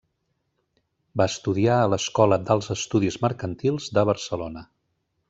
Va 1.21 1.27
estudiar 1.31 1.75
a 1.81 1.91
l'Escola 1.95 2.39
d'Alts 2.47 2.71
Estudis 2.79 3.19
Mercantils 3.29 3.93
de 3.99 4.07
Barcelona. 4.13 4.65